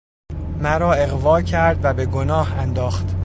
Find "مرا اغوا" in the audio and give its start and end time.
0.61-1.41